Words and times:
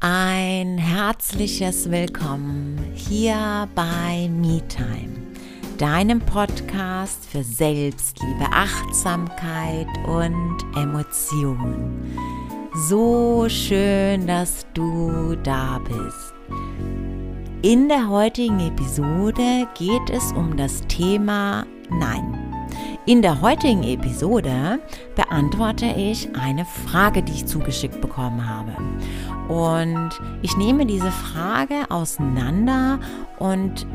Ein 0.00 0.78
herzliches 0.78 1.90
Willkommen 1.90 2.78
hier 2.94 3.68
bei 3.74 4.30
MeTime, 4.30 5.26
deinem 5.76 6.20
Podcast 6.20 7.24
für 7.28 7.42
Selbstliebe, 7.42 8.44
Achtsamkeit 8.52 9.88
und 10.06 10.56
Emotion. 10.76 12.00
So 12.88 13.48
schön, 13.48 14.28
dass 14.28 14.66
du 14.72 15.34
da 15.42 15.80
bist. 15.80 16.32
In 17.62 17.88
der 17.88 18.08
heutigen 18.08 18.60
Episode 18.60 19.66
geht 19.76 20.10
es 20.10 20.30
um 20.30 20.56
das 20.56 20.80
Thema 20.86 21.66
Nein. 21.90 22.48
In 23.06 23.22
der 23.22 23.40
heutigen 23.40 23.82
Episode 23.84 24.78
beantworte 25.16 25.86
ich 25.86 26.28
eine 26.36 26.66
Frage, 26.66 27.22
die 27.22 27.32
ich 27.32 27.46
zugeschickt 27.46 28.00
bekommen 28.02 28.46
habe. 28.46 28.76
Und 29.48 30.10
ich 30.42 30.56
nehme 30.56 30.84
diese 30.84 31.10
Frage 31.10 31.90
auseinander 31.90 33.00
und 33.38 33.86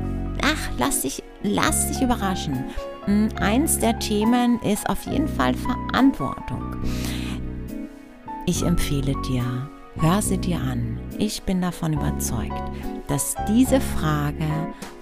ach, 0.44 0.70
lass 0.78 1.02
dich, 1.02 1.24
lass 1.44 1.90
dich 1.90 2.02
überraschen. 2.02 2.66
Hm, 3.06 3.30
eins 3.40 3.78
der 3.78 4.00
Themen 4.00 4.60
ist 4.62 4.90
auf 4.90 5.04
jeden 5.06 5.28
Fall 5.28 5.54
Verantwortung. 5.54 6.78
Ich 8.46 8.64
empfehle 8.64 9.14
dir, 9.28 9.44
hör 10.00 10.22
sie 10.22 10.38
dir 10.38 10.58
an. 10.58 11.00
Ich 11.20 11.44
bin 11.44 11.62
davon 11.62 11.94
überzeugt, 11.94 12.72
dass 13.08 13.36
diese 13.48 13.80
Frage 13.80 14.48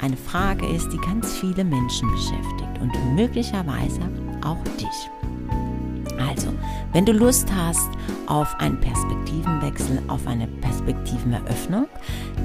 eine 0.02 0.18
Frage 0.18 0.66
ist, 0.68 0.90
die 0.92 0.98
ganz 0.98 1.38
viele 1.38 1.64
Menschen 1.64 2.12
beschäftigt 2.12 2.82
und 2.82 3.16
möglicherweise 3.16 4.02
auch 4.44 4.62
dich. 4.78 5.10
Wenn 6.94 7.06
du 7.06 7.14
Lust 7.14 7.48
hast 7.56 7.90
auf 8.28 8.54
einen 8.60 8.80
Perspektivenwechsel, 8.80 10.02
auf 10.08 10.28
eine 10.28 10.48
Perspektiveneröffnung, 10.48 11.88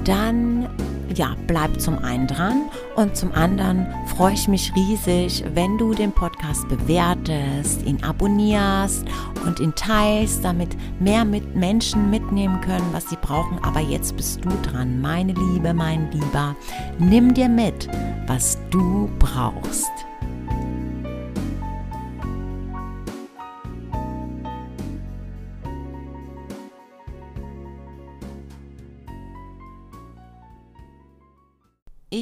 dann 0.05 0.69
ja, 1.15 1.35
bleib 1.47 1.79
zum 1.81 1.97
einen 1.99 2.27
dran 2.27 2.69
und 2.95 3.15
zum 3.15 3.31
anderen 3.33 3.87
freue 4.15 4.33
ich 4.33 4.47
mich 4.47 4.73
riesig, 4.75 5.43
wenn 5.53 5.77
du 5.77 5.93
den 5.93 6.11
Podcast 6.11 6.67
bewertest, 6.67 7.83
ihn 7.83 8.03
abonnierst 8.03 9.05
und 9.45 9.59
ihn 9.59 9.73
teilst, 9.75 10.43
damit 10.43 10.77
mehr 10.99 11.25
mit 11.25 11.55
Menschen 11.55 12.09
mitnehmen 12.09 12.61
können, 12.61 12.87
was 12.91 13.09
sie 13.09 13.17
brauchen. 13.21 13.59
Aber 13.63 13.79
jetzt 13.79 14.15
bist 14.15 14.43
du 14.43 14.49
dran, 14.63 15.01
meine 15.01 15.33
Liebe, 15.33 15.73
mein 15.73 16.09
Lieber. 16.11 16.55
Nimm 16.99 17.33
dir 17.33 17.49
mit, 17.49 17.87
was 18.27 18.57
du 18.69 19.09
brauchst. 19.19 19.91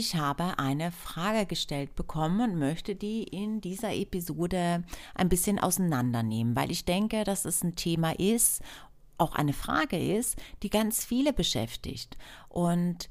Ich 0.05 0.15
habe 0.15 0.59
eine 0.59 0.91
Frage 0.91 1.47
gestellt 1.47 1.95
bekommen 1.95 2.39
und 2.51 2.59
möchte 2.59 2.93
die 2.93 3.23
in 3.23 3.59
dieser 3.59 3.91
Episode 3.91 4.83
ein 5.15 5.29
bisschen 5.29 5.57
auseinandernehmen, 5.57 6.55
weil 6.55 6.69
ich 6.69 6.85
denke, 6.85 7.23
dass 7.23 7.43
es 7.43 7.63
ein 7.63 7.75
Thema 7.75 8.11
ist, 8.19 8.61
auch 9.17 9.33
eine 9.33 9.53
Frage 9.53 9.97
ist, 9.97 10.37
die 10.61 10.69
ganz 10.69 11.03
viele 11.03 11.33
beschäftigt. 11.33 12.19
Und 12.49 13.09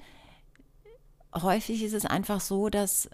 häufig 1.35 1.83
ist 1.83 1.95
es 1.95 2.07
einfach 2.07 2.41
so, 2.41 2.69
dass 2.69 3.11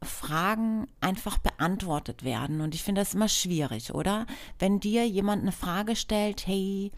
Fragen 0.00 0.86
einfach 1.00 1.38
beantwortet 1.38 2.22
werden. 2.22 2.60
Und 2.60 2.72
ich 2.72 2.84
finde 2.84 3.00
das 3.00 3.14
immer 3.14 3.28
schwierig, 3.28 3.92
oder? 3.92 4.28
Wenn 4.60 4.78
dir 4.78 5.08
jemand 5.08 5.42
eine 5.42 5.50
Frage 5.50 5.96
stellt, 5.96 6.46
hey, 6.46 6.92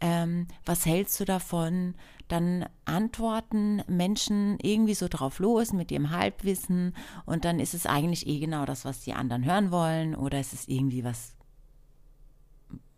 ähm, 0.00 0.46
was 0.64 0.86
hältst 0.86 1.18
du 1.20 1.24
davon? 1.24 1.94
Dann 2.28 2.66
antworten 2.84 3.82
Menschen 3.86 4.58
irgendwie 4.60 4.94
so 4.94 5.08
drauf 5.08 5.38
los 5.38 5.72
mit 5.72 5.90
ihrem 5.90 6.10
Halbwissen 6.10 6.94
und 7.24 7.44
dann 7.44 7.60
ist 7.60 7.74
es 7.74 7.86
eigentlich 7.86 8.26
eh 8.26 8.40
genau 8.40 8.64
das, 8.66 8.84
was 8.84 9.00
die 9.00 9.14
anderen 9.14 9.44
hören 9.44 9.70
wollen 9.70 10.14
oder 10.14 10.38
es 10.38 10.52
ist 10.52 10.68
irgendwie 10.68 11.04
was, 11.04 11.36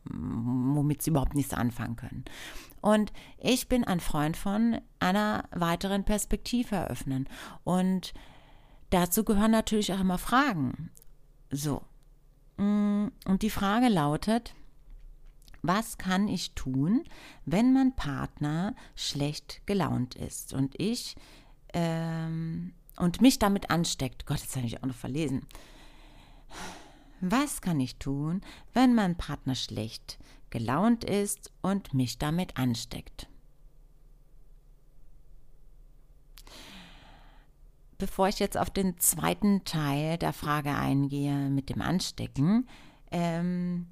womit 0.05 1.03
sie 1.03 1.11
überhaupt 1.11 1.35
nichts 1.35 1.53
anfangen 1.53 1.97
können. 1.97 2.25
Und 2.81 3.13
ich 3.39 3.69
bin 3.69 3.85
ein 3.85 4.01
Freund 4.01 4.37
von 4.37 4.81
einer 4.99 5.45
weiteren 5.51 6.05
Perspektive 6.05 6.77
eröffnen 6.77 7.29
und 7.65 8.15
dazu 8.91 9.25
gehören 9.25 9.51
natürlich 9.51 9.93
auch 9.93 10.01
immer 10.01 10.19
Fragen. 10.19 10.91
So. 11.51 11.83
Mm, 12.57 13.09
und 13.27 13.43
die 13.43 13.51
Frage 13.51 13.89
lautet, 13.89 14.55
was 15.69 15.99
kann 15.99 16.29
ich 16.29 16.53
tun, 16.53 17.05
wenn 17.45 17.75
mein 17.75 17.95
Partner 17.95 18.75
schlecht 18.97 19.61
gelaunt 19.67 20.15
ist 20.15 20.55
und 20.55 20.75
ich 20.81 21.15
ähm, 21.75 22.73
und 22.97 23.21
mich 23.21 23.39
damit 23.39 23.71
ansteckt? 23.71 24.25
Gott, 24.25 24.41
jetzt 24.41 24.57
habe 24.57 24.67
ich 24.67 24.83
auch 24.83 24.87
noch 24.87 24.95
verlesen. 24.95 25.47
Was 27.21 27.61
kann 27.61 27.79
ich 27.81 27.97
tun, 27.97 28.41
wenn 28.73 28.95
mein 28.95 29.17
Partner 29.17 29.55
schlecht 29.55 30.19
gelaunt 30.49 31.05
ist 31.05 31.53
und 31.61 31.93
mich 31.93 32.17
damit 32.17 32.57
ansteckt? 32.57 33.29
Bevor 37.99 38.29
ich 38.29 38.39
jetzt 38.39 38.57
auf 38.57 38.71
den 38.71 38.99
zweiten 39.01 39.65
Teil 39.65 40.17
der 40.17 40.33
Frage 40.33 40.75
eingehe 40.75 41.51
mit 41.51 41.69
dem 41.69 41.83
Anstecken, 41.83 42.67
ähm, 43.11 43.89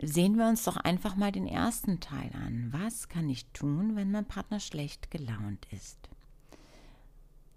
Sehen 0.00 0.36
wir 0.36 0.48
uns 0.48 0.64
doch 0.64 0.76
einfach 0.76 1.16
mal 1.16 1.32
den 1.32 1.46
ersten 1.46 2.00
Teil 2.00 2.30
an. 2.34 2.68
Was 2.72 3.08
kann 3.08 3.28
ich 3.28 3.46
tun, 3.52 3.94
wenn 3.96 4.10
mein 4.10 4.26
Partner 4.26 4.60
schlecht 4.60 5.10
gelaunt 5.10 5.66
ist? 5.70 5.98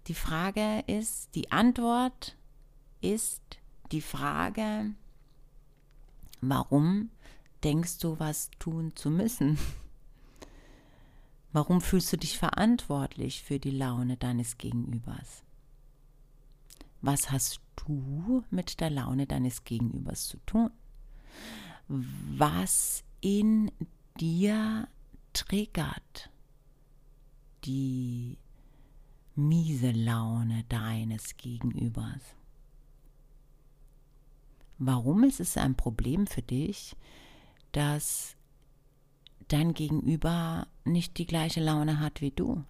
Die 0.06 0.14
Frage 0.14 0.84
ist, 0.86 1.34
die 1.34 1.50
Antwort 1.50 2.36
ist 3.00 3.42
die 3.92 4.00
Frage, 4.00 4.92
warum 6.40 7.10
denkst 7.64 7.98
du, 7.98 8.18
was 8.18 8.50
tun 8.58 8.92
zu 8.94 9.10
müssen? 9.10 9.58
Warum 11.52 11.80
fühlst 11.80 12.12
du 12.12 12.18
dich 12.18 12.38
verantwortlich 12.38 13.42
für 13.42 13.58
die 13.58 13.70
Laune 13.70 14.16
deines 14.16 14.58
Gegenübers? 14.58 15.42
Was 17.00 17.30
hast 17.30 17.60
du 17.76 18.44
mit 18.50 18.80
der 18.80 18.90
Laune 18.90 19.26
deines 19.26 19.64
Gegenübers 19.64 20.28
zu 20.28 20.36
tun? 20.44 20.70
Was 21.88 23.02
in 23.20 23.70
dir 24.20 24.88
triggert 25.32 26.30
die 27.64 28.38
miese 29.34 29.92
Laune 29.92 30.64
deines 30.68 31.36
Gegenübers. 31.36 32.20
Warum 34.78 35.24
ist 35.24 35.40
es 35.40 35.56
ein 35.56 35.76
Problem 35.76 36.26
für 36.26 36.42
dich, 36.42 36.96
dass 37.72 38.36
dein 39.48 39.74
Gegenüber 39.74 40.66
nicht 40.84 41.18
die 41.18 41.26
gleiche 41.26 41.60
Laune 41.60 42.00
hat 42.00 42.20
wie 42.20 42.30
du? 42.30 42.64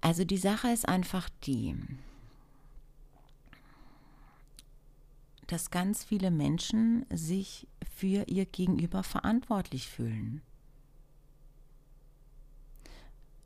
Also 0.00 0.24
die 0.24 0.38
Sache 0.38 0.68
ist 0.68 0.88
einfach 0.88 1.28
die, 1.44 1.76
dass 5.48 5.70
ganz 5.70 6.04
viele 6.04 6.30
Menschen 6.30 7.04
sich 7.10 7.66
für 7.90 8.28
ihr 8.28 8.46
Gegenüber 8.46 9.02
verantwortlich 9.02 9.88
fühlen. 9.88 10.42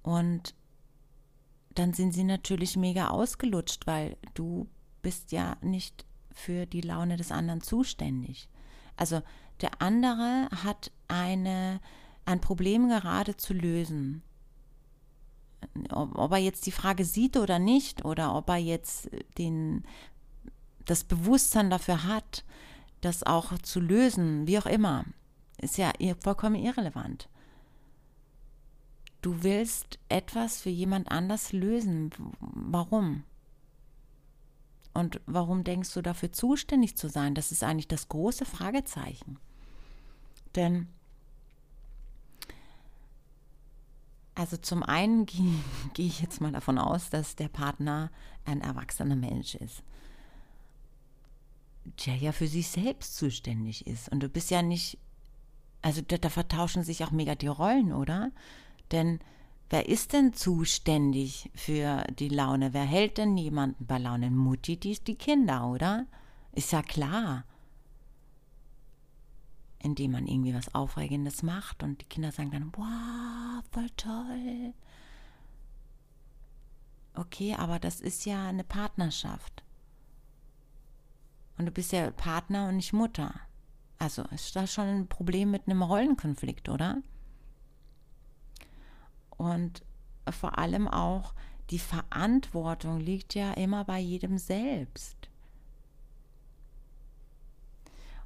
Und 0.03 0.55
dann 1.75 1.95
sind 1.95 2.13
sie 2.13 2.25
natürlich 2.25 2.77
mega 2.77 3.09
ausgelutscht, 3.09 3.87
weil 3.87 4.17
du 4.35 4.69
bist 5.01 5.33
ja 5.33 5.57
nicht 5.63 6.05
für 6.33 6.67
die 6.67 6.81
Laune 6.81 7.17
des 7.17 7.31
anderen 7.31 7.63
zuständig. 7.63 8.49
Also 8.97 9.23
der 9.61 9.81
andere 9.81 10.49
hat 10.65 10.91
eine, 11.07 11.81
ein 12.25 12.41
Problem 12.41 12.89
gerade 12.89 13.37
zu 13.37 13.55
lösen. 13.55 14.23
Ob, 15.91 16.19
ob 16.19 16.33
er 16.33 16.39
jetzt 16.39 16.67
die 16.67 16.73
Frage 16.73 17.05
sieht 17.05 17.37
oder 17.37 17.61
nicht, 17.61 18.05
oder 18.05 18.35
ob 18.35 18.49
er 18.49 18.57
jetzt 18.57 19.09
den 19.39 19.85
das 20.87 21.05
Bewusstsein 21.05 21.71
dafür 21.71 22.05
hat, 22.05 22.45
das 23.01 23.23
auch 23.23 23.59
zu 23.59 23.81
lösen, 23.81 24.47
wie 24.47 24.59
auch 24.59 24.67
immer, 24.67 25.05
ist 25.59 25.79
ja 25.79 25.93
vollkommen 26.21 26.57
irrelevant. 26.57 27.29
Du 29.23 29.45
willst 29.45 30.01
etwas 30.09 30.61
für 30.61 30.71
jemand 30.71 31.11
anders 31.11 31.53
lösen. 31.53 32.11
Warum? 32.41 33.23
Und 34.95 35.21
warum 35.27 35.65
denkst 35.65 35.95
du 35.95 36.03
dafür 36.03 36.33
zuständig 36.33 36.97
zu 36.97 37.09
sein? 37.09 37.35
Das 37.35 37.53
ist 37.53 37.63
eigentlich 37.63 37.89
das 37.89 38.09
große 38.09 38.45
Fragezeichen. 38.45 39.39
Denn, 40.55 40.89
also 44.35 44.57
zum 44.57 44.83
einen 44.83 45.27
gehe, 45.27 45.61
ich 45.97 46.21
jetzt 46.21 46.41
mal 46.41 46.53
davon 46.53 46.79
aus, 46.79 47.09
dass 47.09 47.37
der 47.37 47.49
Partner 47.49 48.11
ein 48.45 48.61
erwachsener 48.61 49.17
Mensch 49.17 49.55
ist. 49.55 49.83
Der 51.85 52.17
ja 52.17 52.33
für 52.33 52.47
sich 52.47 52.69
selbst 52.69 53.17
zuständig 53.17 53.87
ist. 53.87 54.09
Und 54.11 54.23
du 54.23 54.29
bist 54.29 54.51
ja 54.51 54.63
nicht, 54.63 54.99
also 55.81 56.01
da, 56.03 56.19
da 56.19 56.29
vertauschen 56.29 56.85
sich 56.85 57.05
auch 57.05 57.11
mega 57.11 57.35
die 57.35 57.49
Rollen, 57.49 57.93
oder? 57.93 58.31
Denn 58.93 59.21
wer 59.71 59.89
ist 59.89 60.13
denn 60.13 60.33
zuständig 60.33 61.51
für 61.55 62.05
die 62.19 62.29
Laune? 62.29 62.73
Wer 62.73 62.85
hält 62.85 63.19
denn 63.19 63.37
jemanden 63.37 63.87
bei 63.87 63.99
Laune? 63.99 64.31
Mutti, 64.31 64.77
die 64.77 64.99
die 64.99 65.17
Kinder, 65.17 65.67
oder? 65.67 66.07
Ist 66.53 66.73
ja 66.73 66.83
klar. 66.83 67.45
Indem 69.79 70.13
man 70.13 70.29
irgendwie 70.29 70.55
was 70.55 70.75
Aufregendes 70.75 71.43
macht 71.43 71.83
und 71.83 72.01
die 72.01 72.07
Kinder 72.07 72.31
sagen 72.31 72.53
dann, 72.53 72.73
wow, 72.77 73.65
voll 73.73 73.91
toll. 73.97 74.75
Okay, 77.15 77.55
aber 77.55 77.79
das 77.79 78.01
ist 78.01 78.25
ja 78.25 78.47
eine 78.47 78.65
Partnerschaft. 78.65 79.65
Und 81.59 81.67
du 81.67 81.71
bist 81.71 81.93
ja 81.93 82.11
Partner 82.11 82.69
und 82.69 82.77
nicht 82.77 82.93
Mutter. 82.93 83.35
Also 83.99 84.23
ist 84.35 84.57
das 84.57 84.73
schon 84.73 84.89
ein 84.89 85.09
Problem 85.09 85.51
mit 85.51 85.69
einem 85.69 85.83
Rollenkonflikt, 85.83 86.69
oder? 86.69 87.03
Und 89.37 89.85
vor 90.31 90.59
allem 90.59 90.89
auch 90.89 91.35
die 91.71 91.79
Verantwortung 91.79 93.01
liegt 93.01 93.35
ja 93.35 93.53
immer 93.53 93.85
bei 93.85 93.99
jedem 93.99 94.39
selbst. 94.39 95.17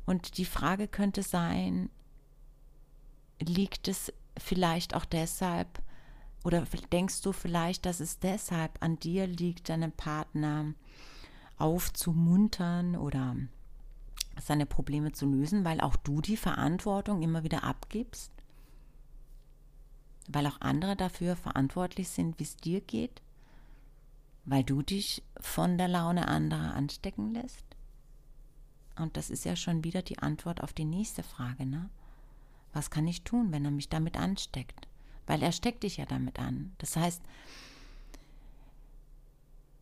Und 0.04 0.38
die 0.38 0.44
Frage 0.44 0.88
könnte 0.88 1.22
sein, 1.22 1.90
liegt 3.40 3.88
es 3.88 4.12
vielleicht 4.38 4.94
auch 4.94 5.04
deshalb, 5.04 5.82
oder 6.44 6.64
denkst 6.92 7.22
du 7.22 7.32
vielleicht, 7.32 7.86
dass 7.86 8.00
es 8.00 8.18
deshalb 8.18 8.82
an 8.82 8.98
dir 8.98 9.26
liegt, 9.26 9.68
deinen 9.68 9.92
Partner 9.92 10.74
aufzumuntern 11.58 12.96
oder 12.96 13.36
seine 14.40 14.66
Probleme 14.66 15.12
zu 15.12 15.26
lösen, 15.26 15.64
weil 15.64 15.80
auch 15.80 15.96
du 15.96 16.20
die 16.20 16.36
Verantwortung 16.36 17.22
immer 17.22 17.42
wieder 17.42 17.64
abgibst? 17.64 18.32
Weil 20.28 20.46
auch 20.46 20.60
andere 20.60 20.96
dafür 20.96 21.36
verantwortlich 21.36 22.08
sind, 22.08 22.38
wie 22.38 22.44
es 22.44 22.56
dir 22.56 22.80
geht? 22.80 23.22
Weil 24.44 24.64
du 24.64 24.82
dich 24.82 25.22
von 25.40 25.78
der 25.78 25.88
Laune 25.88 26.28
anderer 26.28 26.74
anstecken 26.74 27.32
lässt? 27.32 27.64
Und 28.96 29.16
das 29.16 29.30
ist 29.30 29.44
ja 29.44 29.56
schon 29.56 29.84
wieder 29.84 30.02
die 30.02 30.18
Antwort 30.18 30.62
auf 30.62 30.72
die 30.72 30.84
nächste 30.84 31.22
Frage, 31.22 31.66
ne? 31.66 31.90
Was 32.72 32.90
kann 32.90 33.06
ich 33.06 33.22
tun, 33.22 33.52
wenn 33.52 33.64
er 33.64 33.70
mich 33.70 33.88
damit 33.88 34.16
ansteckt? 34.16 34.86
weil 35.26 35.42
er 35.42 35.52
steckt 35.52 35.82
dich 35.82 35.96
ja 35.96 36.06
damit 36.06 36.38
an. 36.38 36.72
Das 36.78 36.96
heißt, 36.96 37.20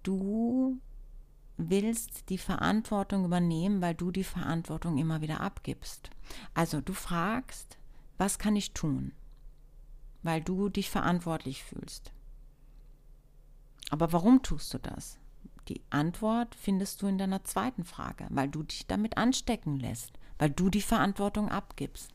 du 0.03 0.79
willst 1.56 2.29
die 2.31 2.39
Verantwortung 2.39 3.25
übernehmen, 3.25 3.81
weil 3.81 3.95
du 3.95 4.11
die 4.11 4.25
Verantwortung 4.25 4.99
immer 4.99 5.21
wieder 5.21 5.41
abgibst. 5.41 6.11
Also 6.53 6.81
du 6.81 6.93
fragst, 6.93 7.79
was 8.19 8.39
kann 8.39 8.56
ich 8.56 8.73
tun, 8.73 9.12
weil 10.23 10.41
du 10.41 10.69
dich 10.69 10.91
verantwortlich 10.91 11.62
fühlst. 11.62 12.12
Aber 13.91 14.12
warum 14.12 14.43
tust 14.43 14.75
du 14.75 14.79
das? 14.79 15.19
Die 15.69 15.81
Antwort 15.91 16.55
findest 16.55 17.01
du 17.01 17.06
in 17.06 17.19
deiner 17.19 17.45
zweiten 17.45 17.85
Frage, 17.85 18.27
weil 18.31 18.49
du 18.49 18.62
dich 18.62 18.87
damit 18.87 19.17
anstecken 19.17 19.79
lässt, 19.79 20.19
weil 20.39 20.50
du 20.50 20.69
die 20.69 20.83
Verantwortung 20.83 21.49
abgibst. 21.49 22.11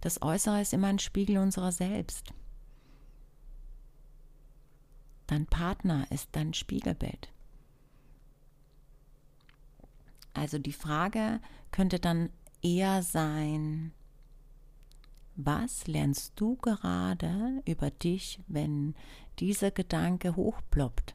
Das 0.00 0.22
Äußere 0.22 0.60
ist 0.60 0.72
immer 0.72 0.88
ein 0.88 0.98
Spiegel 0.98 1.38
unserer 1.38 1.70
selbst. 1.70 2.32
Dein 5.28 5.46
Partner 5.46 6.06
ist 6.10 6.30
dein 6.32 6.52
Spiegelbild. 6.52 7.32
Also 10.34 10.58
die 10.58 10.72
Frage 10.72 11.40
könnte 11.70 11.98
dann 11.98 12.30
eher 12.62 13.02
sein, 13.02 13.92
was 15.36 15.86
lernst 15.86 16.32
du 16.36 16.56
gerade 16.56 17.62
über 17.66 17.90
dich, 17.90 18.40
wenn 18.48 18.94
dieser 19.38 19.70
Gedanke 19.70 20.36
hochploppt? 20.36 21.14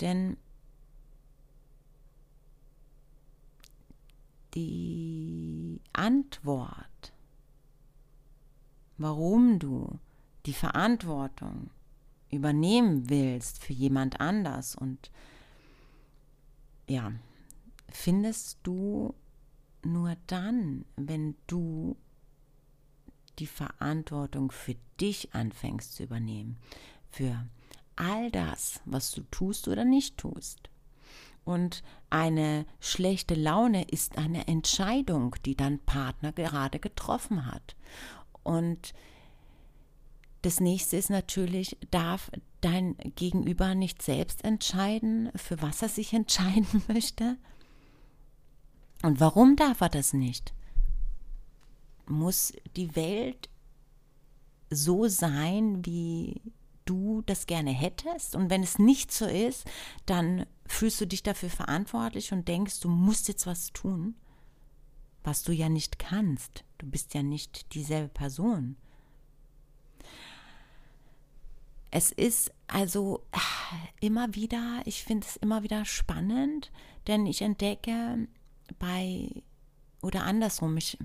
Denn 0.00 0.36
die 4.54 5.80
Antwort, 5.92 7.12
warum 8.96 9.58
du 9.58 9.98
die 10.46 10.52
Verantwortung 10.52 11.70
übernehmen 12.30 13.10
willst 13.10 13.62
für 13.62 13.72
jemand 13.72 14.20
anders 14.20 14.76
und 14.76 15.10
ja, 16.88 17.12
findest 17.88 18.58
du 18.62 19.14
nur 19.82 20.16
dann, 20.26 20.84
wenn 20.96 21.36
du 21.46 21.96
die 23.38 23.46
Verantwortung 23.46 24.50
für 24.50 24.76
dich 25.00 25.34
anfängst 25.34 25.94
zu 25.94 26.04
übernehmen, 26.04 26.58
für 27.10 27.46
all 27.96 28.30
das, 28.30 28.80
was 28.84 29.12
du 29.12 29.22
tust 29.30 29.68
oder 29.68 29.84
nicht 29.84 30.16
tust. 30.18 30.70
Und 31.44 31.84
eine 32.10 32.66
schlechte 32.80 33.34
Laune 33.34 33.84
ist 33.84 34.18
eine 34.18 34.48
Entscheidung, 34.48 35.36
die 35.44 35.54
dein 35.54 35.78
Partner 35.78 36.32
gerade 36.32 36.80
getroffen 36.80 37.46
hat. 37.46 37.76
Und 38.42 38.94
das 40.42 40.60
nächste 40.60 40.96
ist 40.96 41.10
natürlich, 41.10 41.76
darf 41.90 42.30
dein 42.60 42.96
Gegenüber 43.14 43.74
nicht 43.74 44.02
selbst 44.02 44.44
entscheiden, 44.44 45.30
für 45.36 45.62
was 45.62 45.82
er 45.82 45.88
sich 45.88 46.12
entscheiden 46.14 46.82
möchte? 46.88 47.36
Und 49.06 49.20
warum 49.20 49.54
darf 49.54 49.82
er 49.82 49.88
das 49.88 50.12
nicht? 50.14 50.52
Muss 52.06 52.52
die 52.74 52.96
Welt 52.96 53.48
so 54.68 55.06
sein, 55.06 55.86
wie 55.86 56.42
du 56.86 57.22
das 57.24 57.46
gerne 57.46 57.70
hättest. 57.70 58.34
Und 58.34 58.50
wenn 58.50 58.64
es 58.64 58.80
nicht 58.80 59.12
so 59.12 59.26
ist, 59.26 59.64
dann 60.06 60.44
fühlst 60.66 61.00
du 61.00 61.06
dich 61.06 61.22
dafür 61.22 61.50
verantwortlich 61.50 62.32
und 62.32 62.48
denkst, 62.48 62.80
du 62.80 62.88
musst 62.88 63.28
jetzt 63.28 63.46
was 63.46 63.72
tun, 63.72 64.16
was 65.22 65.44
du 65.44 65.52
ja 65.52 65.68
nicht 65.68 66.00
kannst. 66.00 66.64
Du 66.78 66.86
bist 66.86 67.14
ja 67.14 67.22
nicht 67.22 67.74
dieselbe 67.74 68.08
Person. 68.08 68.74
Es 71.92 72.10
ist 72.10 72.52
also 72.66 73.24
immer 74.00 74.34
wieder, 74.34 74.82
ich 74.84 75.04
finde 75.04 75.28
es 75.28 75.36
immer 75.36 75.62
wieder 75.62 75.84
spannend, 75.84 76.72
denn 77.06 77.24
ich 77.26 77.42
entdecke 77.42 78.26
bei, 78.78 79.30
oder 80.02 80.24
andersrum, 80.24 80.76
ich 80.76 80.98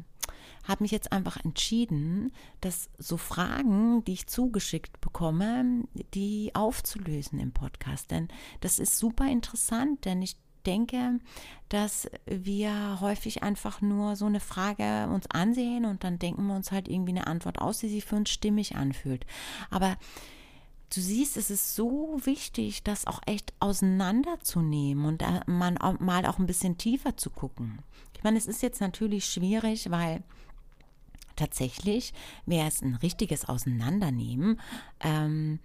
habe 0.68 0.84
mich 0.84 0.92
jetzt 0.92 1.12
einfach 1.12 1.38
entschieden, 1.44 2.32
dass 2.62 2.89
so 2.98 3.18
Fragen, 3.18 4.03
die 4.06 4.13
ich 4.13 4.27
zugeschickt 4.27 5.01
bekomme, 5.01 5.86
die 6.13 6.51
aufzulösen 6.53 7.39
im 7.39 7.51
Podcast. 7.51 8.12
Denn 8.12 8.27
das 8.60 8.80
ist 8.80 8.98
super 8.98 9.27
interessant, 9.27 10.06
denn 10.06 10.22
ich 10.22 10.36
denke, 10.65 11.20
dass 11.70 12.10
wir 12.25 13.00
häufig 13.01 13.41
einfach 13.41 13.82
nur 13.82 14.15
so 14.15 14.25
eine 14.25 14.39
Frage 14.39 15.10
uns 15.12 15.25
ansehen 15.32 15.86
und 15.86 16.03
dann 16.03 16.20
denken 16.20 16.46
wir 16.48 16.56
uns 16.56 16.72
halt 16.72 16.88
irgendwie 16.88 17.12
eine 17.12 17.25
Antwort 17.27 17.60
aus, 17.60 17.80
die 17.80 17.89
sich 17.89 18.06
für 18.06 18.15
uns 18.15 18.30
stimmig 18.30 18.75
anfühlt. 18.75 19.25
Aber 19.72 19.98
du 20.91 21.01
siehst, 21.01 21.38
es 21.38 21.50
ist 21.50 21.75
so 21.75 22.19
wichtig, 22.24 22.83
das 22.83 23.07
auch 23.07 23.21
echt 23.25 23.53
auseinanderzunehmen 23.60 25.05
und 25.05 25.24
man 25.48 25.77
mal 26.00 26.25
auch 26.25 26.38
ein 26.38 26.45
bisschen 26.45 26.77
tiefer 26.77 27.17
zu 27.17 27.29
gucken. 27.29 27.79
Ich 28.15 28.24
meine, 28.24 28.38
es 28.38 28.45
ist 28.45 28.62
jetzt 28.62 28.81
natürlich 28.81 29.25
schwierig, 29.25 29.89
weil 29.89 30.24
tatsächlich 31.36 32.13
wäre 32.45 32.67
es 32.67 32.81
ein 32.81 32.95
richtiges 32.95 33.48
Auseinandernehmen, 33.48 34.60
ähm, 35.00 35.60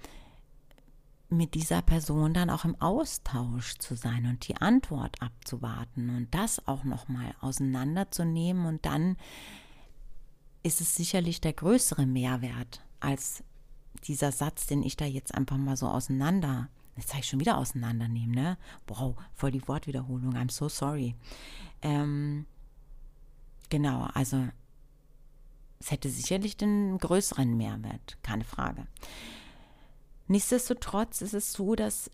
mit 1.28 1.54
dieser 1.54 1.83
Person 1.83 2.35
dann 2.35 2.50
auch 2.50 2.64
im 2.64 2.80
Austausch 2.80 3.78
zu 3.78 3.97
sein 3.97 4.26
und 4.26 4.47
die 4.47 4.56
Antwort 4.56 5.21
abzuwarten 5.21 6.11
und 6.11 6.33
das 6.33 6.66
auch 6.68 6.85
nochmal 6.85 7.35
auseinanderzunehmen 7.40 8.64
und 8.64 8.87
dann 8.87 9.16
ist 10.62 10.80
es 10.80 10.95
sicherlich 10.95 11.40
der 11.40 11.52
größere 11.52 12.06
Mehrwert 12.06 12.80
als 13.00 13.42
dieser 14.05 14.33
Satz, 14.33 14.67
den 14.67 14.83
ich 14.83 14.97
da 14.97 15.05
jetzt 15.05 15.35
einfach 15.35 15.57
mal 15.57 15.76
so 15.76 15.88
auseinander, 15.88 16.69
jetzt 16.97 17.09
zeige 17.09 17.21
ich 17.21 17.29
schon 17.29 17.41
wieder 17.41 17.59
auseinandernehmen, 17.59 18.35
ne? 18.35 18.59
Wow, 18.87 19.17
voll 19.35 19.50
die 19.50 19.67
Wortwiederholung, 19.67 20.35
I'm 20.35 20.50
so 20.50 20.69
sorry. 20.69 21.15
Ähm, 21.83 22.47
genau, 23.69 24.09
also 24.15 24.49
es 25.79 25.91
hätte 25.91 26.09
sicherlich 26.09 26.57
den 26.57 26.99
größeren 26.99 27.57
Mehrwert, 27.57 28.19
keine 28.23 28.45
Frage. 28.45 28.87
Nichtsdestotrotz 30.29 31.21
ist 31.21 31.35
es 31.35 31.53
so, 31.53 31.75
dass 31.75 32.11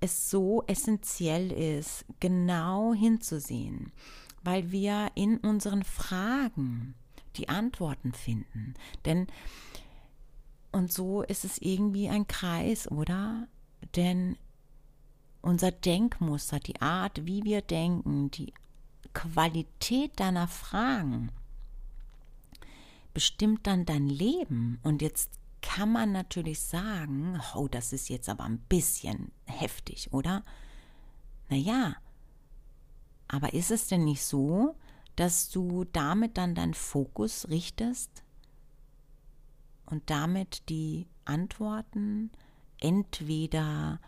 es 0.00 0.28
so 0.28 0.62
essentiell 0.66 1.50
ist, 1.50 2.04
genau 2.20 2.92
hinzusehen, 2.92 3.92
weil 4.42 4.70
wir 4.70 5.10
in 5.14 5.38
unseren 5.38 5.82
Fragen 5.82 6.94
die 7.36 7.48
Antworten 7.48 8.12
finden. 8.12 8.74
Denn 9.06 9.26
und 10.74 10.92
so 10.92 11.22
ist 11.22 11.44
es 11.44 11.58
irgendwie 11.58 12.08
ein 12.08 12.26
Kreis, 12.26 12.90
oder? 12.90 13.46
Denn 13.94 14.36
unser 15.40 15.70
Denkmuster, 15.70 16.58
die 16.58 16.82
Art, 16.82 17.26
wie 17.26 17.44
wir 17.44 17.62
denken, 17.62 18.30
die 18.32 18.52
Qualität 19.12 20.18
deiner 20.18 20.48
Fragen 20.48 21.30
bestimmt 23.12 23.68
dann 23.68 23.86
dein 23.86 24.08
Leben. 24.08 24.80
Und 24.82 25.00
jetzt 25.00 25.30
kann 25.62 25.92
man 25.92 26.10
natürlich 26.10 26.60
sagen, 26.60 27.40
oh, 27.54 27.68
das 27.68 27.92
ist 27.92 28.08
jetzt 28.08 28.28
aber 28.28 28.42
ein 28.42 28.58
bisschen 28.58 29.30
heftig, 29.46 30.12
oder? 30.12 30.42
Naja, 31.48 31.94
aber 33.28 33.54
ist 33.54 33.70
es 33.70 33.86
denn 33.86 34.04
nicht 34.04 34.24
so, 34.24 34.74
dass 35.14 35.50
du 35.50 35.84
damit 35.84 36.36
dann 36.36 36.56
deinen 36.56 36.74
Fokus 36.74 37.48
richtest 37.48 38.23
und 39.86 40.08
damit 40.10 40.68
die 40.68 41.06
Antworten 41.24 42.30
entweder 42.80 44.00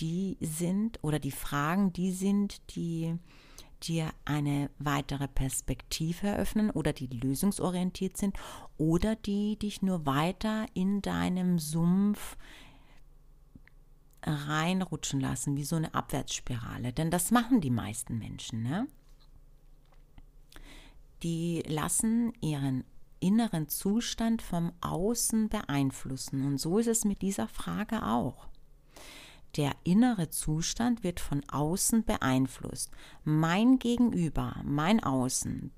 die 0.00 0.36
sind 0.40 0.98
oder 1.02 1.18
die 1.18 1.30
Fragen 1.30 1.92
die 1.92 2.12
sind, 2.12 2.60
die 2.74 3.18
dir 3.82 4.10
eine 4.24 4.70
weitere 4.78 5.28
Perspektive 5.28 6.28
eröffnen 6.28 6.70
oder 6.70 6.92
die 6.92 7.06
lösungsorientiert 7.06 8.16
sind 8.16 8.36
oder 8.78 9.14
die 9.14 9.58
dich 9.58 9.82
nur 9.82 10.06
weiter 10.06 10.66
in 10.74 11.02
deinem 11.02 11.58
Sumpf 11.58 12.36
reinrutschen 14.22 15.20
lassen, 15.20 15.56
wie 15.56 15.64
so 15.64 15.76
eine 15.76 15.94
Abwärtsspirale. 15.94 16.92
Denn 16.92 17.10
das 17.10 17.30
machen 17.30 17.60
die 17.60 17.70
meisten 17.70 18.18
Menschen. 18.18 18.62
Ne? 18.62 18.88
Die 21.22 21.62
lassen 21.66 22.32
ihren 22.40 22.84
inneren 23.24 23.68
Zustand 23.68 24.42
vom 24.42 24.72
Außen 24.82 25.48
beeinflussen. 25.48 26.46
Und 26.46 26.58
so 26.58 26.78
ist 26.78 26.86
es 26.86 27.04
mit 27.04 27.22
dieser 27.22 27.48
Frage 27.48 28.04
auch. 28.04 28.48
Der 29.56 29.72
innere 29.84 30.28
Zustand 30.30 31.02
wird 31.02 31.20
von 31.20 31.42
außen 31.48 32.04
beeinflusst. 32.04 32.90
Mein 33.24 33.78
Gegenüber, 33.78 34.60
mein 34.64 35.02
Außen, 35.02 35.72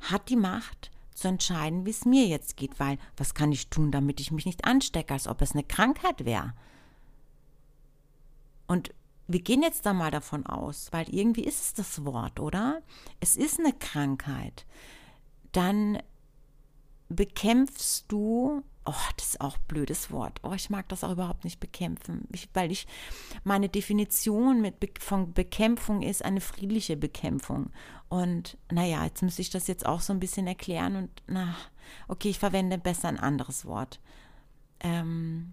hat 0.00 0.28
die 0.28 0.36
Macht 0.36 0.90
zu 1.14 1.28
entscheiden, 1.28 1.86
wie 1.86 1.90
es 1.90 2.04
mir 2.04 2.26
jetzt 2.26 2.56
geht, 2.56 2.78
weil 2.78 2.98
was 3.16 3.34
kann 3.34 3.50
ich 3.50 3.70
tun, 3.70 3.90
damit 3.90 4.20
ich 4.20 4.30
mich 4.30 4.46
nicht 4.46 4.64
anstecke, 4.64 5.14
als 5.14 5.26
ob 5.26 5.40
es 5.42 5.52
eine 5.52 5.64
Krankheit 5.64 6.24
wäre. 6.24 6.52
Und 8.66 8.92
wir 9.26 9.40
gehen 9.40 9.62
jetzt 9.62 9.86
da 9.86 9.92
mal 9.92 10.10
davon 10.10 10.46
aus, 10.46 10.88
weil 10.92 11.08
irgendwie 11.08 11.44
ist 11.44 11.60
es 11.60 11.74
das 11.74 12.04
Wort, 12.04 12.40
oder? 12.40 12.82
Es 13.20 13.36
ist 13.36 13.58
eine 13.58 13.72
Krankheit. 13.72 14.66
Dann 15.52 15.98
bekämpfst 17.08 18.04
du 18.08 18.62
oh, 18.88 19.12
das 19.16 19.26
ist 19.26 19.40
auch 19.40 19.56
ein 19.56 19.64
blödes 19.68 20.10
Wort. 20.10 20.40
Oh, 20.42 20.52
ich 20.52 20.70
mag 20.70 20.88
das 20.88 21.04
auch 21.04 21.12
überhaupt 21.12 21.44
nicht 21.44 21.60
bekämpfen, 21.60 22.26
ich, 22.32 22.48
weil 22.54 22.72
ich 22.72 22.86
meine 23.44 23.68
Definition 23.68 24.60
mit 24.62 24.76
von 25.00 25.34
Bekämpfung 25.34 26.02
ist 26.02 26.24
eine 26.24 26.40
friedliche 26.40 26.96
Bekämpfung. 26.96 27.70
Und 28.08 28.56
naja, 28.70 29.04
jetzt 29.04 29.22
muss 29.22 29.38
ich 29.38 29.50
das 29.50 29.66
jetzt 29.66 29.84
auch 29.84 30.00
so 30.00 30.12
ein 30.12 30.20
bisschen 30.20 30.46
erklären 30.46 30.96
und 30.96 31.22
na, 31.26 31.54
okay, 32.08 32.30
ich 32.30 32.38
verwende 32.38 32.78
besser 32.78 33.08
ein 33.08 33.20
anderes 33.20 33.66
Wort. 33.66 34.00
Ähm, 34.80 35.52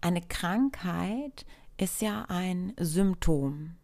eine 0.00 0.22
Krankheit 0.22 1.44
ist 1.76 2.00
ja 2.00 2.24
ein 2.28 2.72
Symptom 2.78 3.76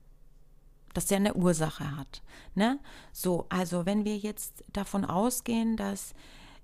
das 0.97 1.11
ja 1.11 1.17
eine 1.17 1.35
Ursache 1.35 1.97
hat. 1.97 2.23
Ne? 2.55 2.79
So, 3.13 3.47
also 3.49 3.87
wenn 3.87 4.05
wir 4.05 4.17
jetzt 4.17 4.65
davon 4.73 5.05
ausgehen, 5.05 5.77
dass 5.77 6.15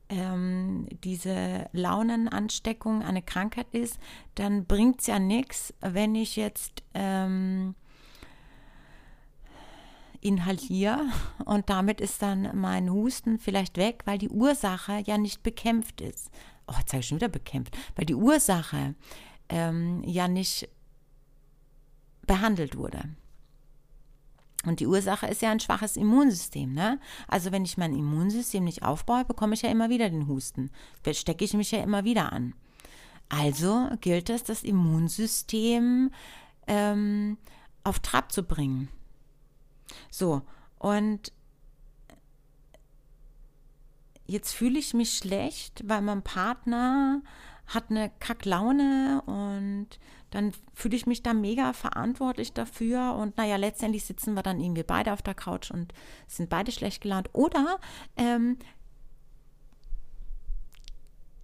ähm, 0.09 0.87
diese 1.05 1.69
Launenansteckung 1.73 3.03
eine 3.03 3.23
Krankheit 3.23 3.69
ist, 3.73 3.99
dann 4.35 4.67
bringt 4.67 5.01
es 5.01 5.07
ja 5.07 5.19
nichts, 5.19 5.75
wenn 5.81 6.15
ich 6.15 6.37
jetzt 6.37 6.83
ähm, 6.95 7.75
inhaliere 10.21 11.01
und 11.45 11.69
damit 11.69 12.01
ist 12.01 12.23
dann 12.23 12.51
mein 12.55 12.91
Husten 12.91 13.39
vielleicht 13.39 13.77
weg, 13.77 14.03
weil 14.05 14.19
die 14.19 14.29
Ursache 14.29 15.03
ja 15.05 15.19
nicht 15.19 15.43
bekämpft 15.43 16.01
ist. 16.01 16.31
Oh, 16.67 16.75
jetzt 16.79 16.93
habe 16.93 17.01
ich 17.01 17.09
schon 17.09 17.19
wieder 17.19 17.29
bekämpft, 17.29 17.77
weil 17.97 18.07
die 18.07 18.15
Ursache 18.15 18.95
ähm, 19.49 20.03
ja 20.05 20.29
nicht 20.29 20.69
behandelt 22.27 22.77
wurde. 22.77 23.17
Und 24.65 24.81
die 24.81 24.87
Ursache 24.87 25.27
ist 25.27 25.43
ja 25.43 25.51
ein 25.51 25.61
schwaches 25.61 25.97
Immunsystem. 25.97 26.73
Ne? 26.73 27.01
Also 27.27 27.53
wenn 27.53 27.65
ich 27.65 27.77
mein 27.79 27.95
Immunsystem 27.95 28.65
nicht 28.65 28.83
aufbaue, 28.83 29.25
bekomme 29.25 29.55
ich 29.55 29.63
ja 29.63 29.71
immer 29.71 29.91
wieder 29.91 30.09
den 30.09 30.29
Husten. 30.29 30.71
Stecke 31.13 31.45
ich 31.45 31.55
mich 31.55 31.71
ja 31.73 31.83
immer 31.83 32.05
wieder 32.05 32.33
an. 32.33 32.55
Also 33.29 33.89
gilt 34.01 34.31
es, 34.31 34.45
das 34.45 34.63
Immunsystem 34.63 36.11
ähm, 36.67 37.39
auf 37.83 37.99
Trab 38.01 38.31
zu 38.31 38.43
bringen. 38.43 38.89
So, 40.11 40.43
und 40.79 41.33
jetzt 44.27 44.53
fühle 44.53 44.79
ich 44.79 44.95
mich 44.95 45.17
schlecht, 45.17 45.83
weil 45.89 46.03
mein 46.03 46.23
Partner 46.23 47.23
hat 47.75 47.91
eine 47.91 48.11
Kacklaune 48.21 49.23
und 49.27 49.89
dann 50.31 50.53
fühle 50.75 50.97
ich 50.97 51.07
mich 51.07 51.23
da 51.23 51.35
mega 51.35 51.73
verantwortlich 51.73 52.53
dafür 52.53 53.15
und 53.15 53.37
naja, 53.37 53.57
letztendlich 53.57 54.05
sitzen 54.05 54.35
wir 54.35 54.43
dann 54.43 54.61
irgendwie 54.61 54.83
beide 54.83 55.13
auf 55.13 55.23
der 55.23 55.35
Couch 55.35 55.71
und 55.71 55.93
sind 56.27 56.49
beide 56.49 56.73
schlecht 56.73 57.03
gelaunt. 57.03 57.29
Oder 57.33 57.79
ähm, 58.17 58.59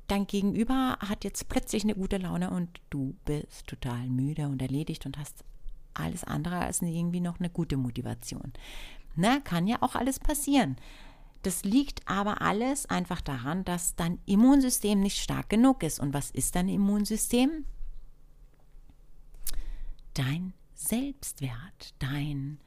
dein 0.06 0.26
Gegenüber 0.26 0.98
hat 1.00 1.24
jetzt 1.24 1.48
plötzlich 1.48 1.84
eine 1.84 1.94
gute 1.94 2.16
Laune 2.16 2.50
und 2.50 2.80
du 2.90 3.14
bist 3.24 3.66
total 3.66 4.08
müde 4.08 4.48
und 4.48 4.62
erledigt 4.62 5.06
und 5.06 5.18
hast 5.18 5.44
alles 5.94 6.24
andere 6.24 6.58
als 6.58 6.80
irgendwie 6.80 7.20
noch 7.20 7.38
eine 7.38 7.50
gute 7.50 7.76
Motivation. 7.76 8.52
Na, 9.16 9.40
kann 9.40 9.66
ja 9.66 9.78
auch 9.80 9.94
alles 9.94 10.18
passieren. 10.18 10.76
Das 11.42 11.64
liegt 11.64 12.06
aber 12.08 12.42
alles 12.42 12.86
einfach 12.86 13.20
daran, 13.20 13.64
dass 13.64 13.94
dein 13.94 14.18
Immunsystem 14.26 15.00
nicht 15.00 15.18
stark 15.18 15.48
genug 15.48 15.82
ist. 15.82 16.00
Und 16.00 16.12
was 16.12 16.30
ist 16.30 16.56
dein 16.56 16.68
Immunsystem? 16.68 17.64
Dein 20.14 20.52
Selbstwert, 20.74 21.94
dein, 22.00 22.58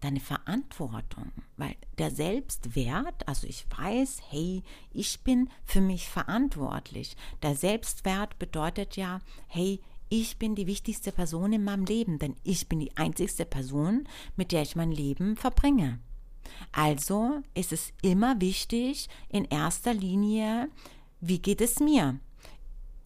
deine 0.00 0.20
Verantwortung. 0.20 1.30
Weil 1.58 1.76
der 1.98 2.10
Selbstwert, 2.10 3.28
also 3.28 3.46
ich 3.46 3.66
weiß, 3.76 4.22
hey, 4.30 4.62
ich 4.92 5.20
bin 5.20 5.50
für 5.64 5.82
mich 5.82 6.08
verantwortlich. 6.08 7.16
Der 7.42 7.54
Selbstwert 7.54 8.38
bedeutet 8.38 8.96
ja, 8.96 9.20
hey, 9.46 9.80
ich 10.08 10.38
bin 10.38 10.54
die 10.54 10.66
wichtigste 10.66 11.12
Person 11.12 11.52
in 11.52 11.64
meinem 11.64 11.84
Leben, 11.84 12.18
denn 12.18 12.36
ich 12.44 12.68
bin 12.68 12.78
die 12.78 12.96
einzigste 12.96 13.44
Person, 13.44 14.08
mit 14.36 14.52
der 14.52 14.62
ich 14.62 14.76
mein 14.76 14.92
Leben 14.92 15.36
verbringe. 15.36 15.98
Also 16.72 17.42
ist 17.54 17.72
es 17.72 17.92
immer 18.02 18.40
wichtig, 18.40 19.08
in 19.28 19.44
erster 19.44 19.94
Linie, 19.94 20.68
wie 21.20 21.38
geht 21.38 21.60
es 21.60 21.80
mir? 21.80 22.18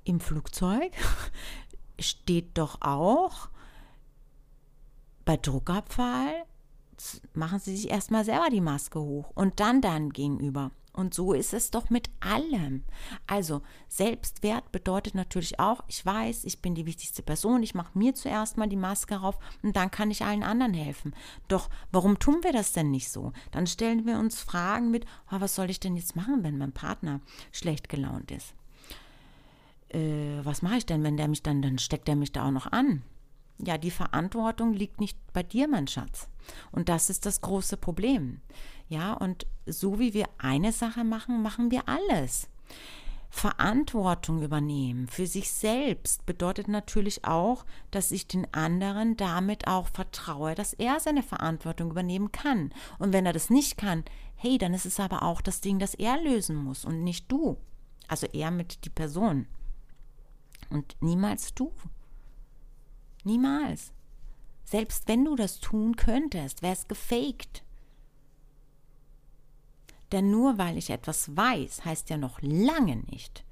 Im 0.04 0.20
Flugzeug 0.20 0.92
steht 1.98 2.58
doch 2.58 2.80
auch, 2.80 3.48
bei 5.24 5.36
Druckabfall 5.36 6.44
machen 7.34 7.58
Sie 7.60 7.76
sich 7.76 7.90
erstmal 7.90 8.24
selber 8.24 8.50
die 8.50 8.60
Maske 8.60 9.00
hoch 9.00 9.30
und 9.34 9.60
dann 9.60 9.80
dann 9.80 10.10
gegenüber. 10.10 10.70
Und 10.92 11.14
so 11.14 11.32
ist 11.32 11.54
es 11.54 11.70
doch 11.70 11.88
mit 11.88 12.10
allem. 12.18 12.84
Also 13.26 13.62
Selbstwert 13.88 14.72
bedeutet 14.72 15.14
natürlich 15.14 15.60
auch, 15.60 15.84
ich 15.86 16.04
weiß, 16.04 16.44
ich 16.44 16.60
bin 16.60 16.74
die 16.74 16.86
wichtigste 16.86 17.22
Person, 17.22 17.62
ich 17.62 17.74
mache 17.74 17.96
mir 17.96 18.14
zuerst 18.14 18.56
mal 18.56 18.68
die 18.68 18.76
Maske 18.76 19.20
auf 19.20 19.38
und 19.62 19.76
dann 19.76 19.90
kann 19.90 20.10
ich 20.10 20.24
allen 20.24 20.42
anderen 20.42 20.74
helfen. 20.74 21.14
Doch 21.48 21.70
warum 21.92 22.18
tun 22.18 22.40
wir 22.42 22.52
das 22.52 22.72
denn 22.72 22.90
nicht 22.90 23.10
so? 23.10 23.32
Dann 23.52 23.68
stellen 23.68 24.04
wir 24.04 24.18
uns 24.18 24.40
Fragen 24.40 24.90
mit, 24.90 25.06
oh, 25.30 25.36
was 25.38 25.54
soll 25.54 25.70
ich 25.70 25.78
denn 25.78 25.96
jetzt 25.96 26.16
machen, 26.16 26.42
wenn 26.42 26.58
mein 26.58 26.72
Partner 26.72 27.20
schlecht 27.52 27.88
gelaunt 27.88 28.32
ist? 28.32 28.54
Äh, 29.90 30.44
was 30.44 30.62
mache 30.62 30.78
ich 30.78 30.86
denn, 30.86 31.04
wenn 31.04 31.16
der 31.16 31.28
mich 31.28 31.42
dann, 31.42 31.62
dann 31.62 31.78
steckt 31.78 32.08
er 32.08 32.16
mich 32.16 32.32
da 32.32 32.46
auch 32.46 32.52
noch 32.52 32.70
an? 32.70 33.02
Ja, 33.58 33.76
die 33.76 33.90
Verantwortung 33.90 34.72
liegt 34.72 35.00
nicht 35.00 35.18
bei 35.32 35.42
dir, 35.42 35.68
mein 35.68 35.86
Schatz. 35.86 36.28
Und 36.72 36.88
das 36.88 37.10
ist 37.10 37.26
das 37.26 37.42
große 37.42 37.76
Problem. 37.76 38.40
Ja, 38.90 39.12
und 39.12 39.46
so 39.66 40.00
wie 40.00 40.14
wir 40.14 40.26
eine 40.38 40.72
Sache 40.72 41.04
machen, 41.04 41.42
machen 41.42 41.70
wir 41.70 41.88
alles. 41.88 42.48
Verantwortung 43.30 44.42
übernehmen 44.42 45.06
für 45.06 45.28
sich 45.28 45.52
selbst 45.52 46.26
bedeutet 46.26 46.66
natürlich 46.66 47.24
auch, 47.24 47.64
dass 47.92 48.10
ich 48.10 48.26
den 48.26 48.52
anderen 48.52 49.16
damit 49.16 49.68
auch 49.68 49.86
vertraue, 49.86 50.56
dass 50.56 50.72
er 50.72 50.98
seine 50.98 51.22
Verantwortung 51.22 51.92
übernehmen 51.92 52.32
kann. 52.32 52.74
Und 52.98 53.12
wenn 53.12 53.26
er 53.26 53.32
das 53.32 53.48
nicht 53.48 53.78
kann, 53.78 54.04
hey, 54.34 54.58
dann 54.58 54.74
ist 54.74 54.86
es 54.86 54.98
aber 54.98 55.22
auch 55.22 55.40
das 55.40 55.60
Ding, 55.60 55.78
das 55.78 55.94
er 55.94 56.20
lösen 56.20 56.56
muss 56.56 56.84
und 56.84 57.04
nicht 57.04 57.30
du. 57.30 57.58
Also 58.08 58.26
er 58.26 58.50
mit 58.50 58.84
die 58.84 58.90
Person. 58.90 59.46
Und 60.68 60.96
niemals 60.98 61.54
du. 61.54 61.72
Niemals. 63.22 63.92
Selbst 64.64 65.06
wenn 65.06 65.24
du 65.24 65.36
das 65.36 65.60
tun 65.60 65.94
könntest, 65.94 66.62
wäre 66.62 66.72
es 66.72 66.88
gefaked. 66.88 67.62
Denn 70.12 70.30
nur 70.30 70.58
weil 70.58 70.76
ich 70.76 70.90
etwas 70.90 71.36
weiß, 71.36 71.84
heißt 71.84 72.10
ja 72.10 72.16
noch 72.16 72.40
lange 72.42 72.96
nicht, 72.96 73.44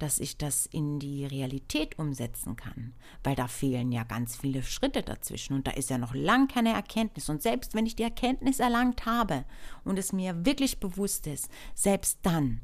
dass 0.00 0.18
ich 0.18 0.38
das 0.38 0.66
in 0.66 0.98
die 0.98 1.26
Realität 1.26 1.98
umsetzen 1.98 2.56
kann, 2.56 2.94
weil 3.22 3.36
da 3.36 3.46
fehlen 3.46 3.92
ja 3.92 4.02
ganz 4.02 4.36
viele 4.36 4.62
Schritte 4.62 5.02
dazwischen 5.02 5.54
und 5.54 5.66
da 5.66 5.72
ist 5.72 5.90
ja 5.90 5.98
noch 5.98 6.14
lang 6.14 6.48
keine 6.48 6.72
Erkenntnis. 6.72 7.28
Und 7.28 7.42
selbst 7.42 7.74
wenn 7.74 7.86
ich 7.86 7.96
die 7.96 8.02
Erkenntnis 8.02 8.60
erlangt 8.60 9.04
habe 9.04 9.44
und 9.84 9.98
es 9.98 10.12
mir 10.12 10.44
wirklich 10.46 10.80
bewusst 10.80 11.26
ist, 11.26 11.50
selbst 11.74 12.20
dann, 12.22 12.62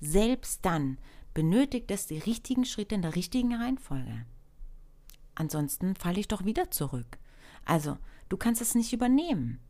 selbst 0.00 0.64
dann 0.64 0.98
benötigt 1.32 1.90
es 1.90 2.06
die 2.06 2.18
richtigen 2.18 2.66
Schritte 2.66 2.94
in 2.94 3.02
der 3.02 3.16
richtigen 3.16 3.54
Reihenfolge. 3.54 4.26
Ansonsten 5.34 5.94
falle 5.94 6.20
ich 6.20 6.28
doch 6.28 6.44
wieder 6.44 6.70
zurück. 6.70 7.18
Also, 7.64 7.96
du 8.28 8.36
kannst 8.36 8.60
es 8.60 8.74
nicht 8.74 8.92
übernehmen. 8.92 9.60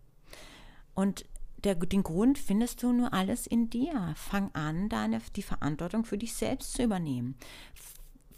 Und 0.95 1.27
der, 1.69 1.75
den 1.75 2.03
Grund 2.03 2.39
findest 2.39 2.83
du 2.83 2.93
nur 2.93 3.13
alles 3.13 3.47
in 3.47 3.69
dir. 3.69 4.15
Fang 4.17 4.51
an, 4.55 4.89
deine, 4.89 5.21
die 5.37 5.43
Verantwortung 5.43 6.07
für 6.07 6.17
dich 6.17 6.33
selbst 6.35 6.73
zu 6.73 6.83
übernehmen. 6.83 7.37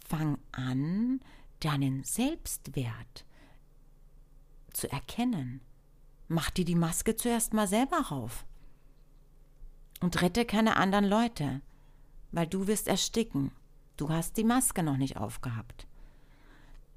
Fang 0.05 0.37
an, 0.51 1.21
deinen 1.61 2.03
Selbstwert 2.03 3.25
zu 4.73 4.91
erkennen. 4.91 5.61
Mach 6.27 6.49
dir 6.49 6.65
die 6.65 6.75
Maske 6.75 7.15
zuerst 7.15 7.53
mal 7.53 7.67
selber 7.67 7.99
rauf. 7.99 8.45
Und 10.01 10.21
rette 10.21 10.43
keine 10.43 10.75
anderen 10.75 11.05
Leute, 11.05 11.61
weil 12.31 12.47
du 12.47 12.67
wirst 12.67 12.89
ersticken. 12.89 13.51
Du 13.95 14.09
hast 14.09 14.35
die 14.35 14.43
Maske 14.43 14.83
noch 14.83 14.97
nicht 14.97 15.15
aufgehabt. 15.15 15.87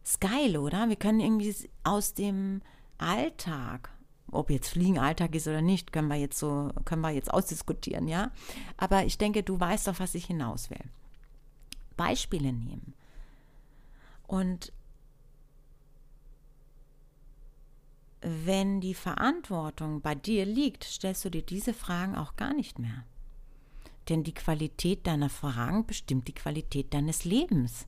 Ist 0.02 0.20
geil, 0.20 0.56
oder? 0.56 0.88
Wir 0.88 0.96
können 0.96 1.20
irgendwie 1.20 1.54
aus 1.84 2.14
dem 2.14 2.60
Alltag 2.98 3.93
ob 4.34 4.50
jetzt 4.50 4.68
Fliegen 4.68 4.98
Alltag 4.98 5.34
ist 5.34 5.46
oder 5.46 5.62
nicht, 5.62 5.92
können 5.92 6.08
wir 6.08 6.16
jetzt 6.16 6.38
so, 6.38 6.70
können 6.84 7.02
wir 7.02 7.10
jetzt 7.10 7.32
ausdiskutieren, 7.32 8.08
ja. 8.08 8.30
Aber 8.76 9.04
ich 9.04 9.18
denke, 9.18 9.42
du 9.42 9.58
weißt 9.58 9.88
doch, 9.88 9.98
was 10.00 10.14
ich 10.14 10.26
hinaus 10.26 10.70
will. 10.70 10.84
Beispiele 11.96 12.52
nehmen. 12.52 12.94
Und 14.26 14.72
wenn 18.20 18.80
die 18.80 18.94
Verantwortung 18.94 20.00
bei 20.00 20.14
dir 20.14 20.46
liegt, 20.46 20.84
stellst 20.84 21.24
du 21.24 21.30
dir 21.30 21.42
diese 21.42 21.74
Fragen 21.74 22.16
auch 22.16 22.36
gar 22.36 22.54
nicht 22.54 22.78
mehr. 22.78 23.04
Denn 24.08 24.22
die 24.22 24.34
Qualität 24.34 25.06
deiner 25.06 25.28
Fragen 25.28 25.86
bestimmt 25.86 26.28
die 26.28 26.34
Qualität 26.34 26.94
deines 26.94 27.24
Lebens. 27.24 27.86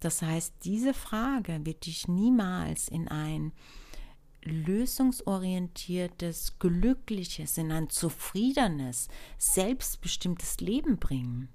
Das 0.00 0.22
heißt, 0.22 0.54
diese 0.64 0.94
Frage 0.94 1.64
wird 1.64 1.86
dich 1.86 2.08
niemals 2.08 2.88
in 2.88 3.06
ein 3.08 3.52
lösungsorientiertes, 4.42 6.58
glückliches, 6.58 7.56
in 7.58 7.70
ein 7.72 7.90
zufriedenes, 7.90 9.08
selbstbestimmtes 9.38 10.60
Leben 10.60 10.98
bringen. 10.98 11.48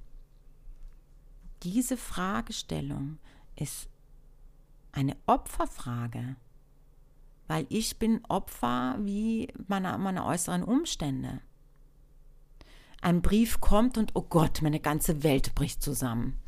Diese 1.64 1.96
Fragestellung 1.96 3.20
ist 3.56 3.88
eine 4.92 5.16
Opferfrage, 5.26 6.36
weil 7.48 7.66
ich 7.70 7.98
bin 7.98 8.26
Opfer 8.28 8.98
wie 9.00 9.48
meiner, 9.68 9.98
meiner 9.98 10.26
äußeren 10.26 10.64
Umstände. 10.64 11.40
Ein 13.02 13.22
Brief 13.22 13.62
kommt 13.62 13.98
und 13.98 14.12
oh 14.16 14.24
Gott, 14.24 14.62
meine 14.62 14.80
ganze 14.80 15.24
Welt 15.24 15.56
bricht 15.56 15.82
zusammen. 15.82 16.41